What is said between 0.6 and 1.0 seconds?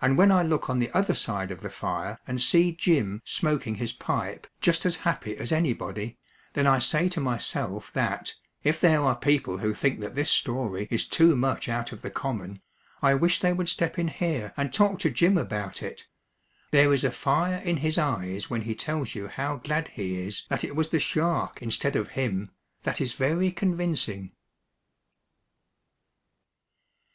on the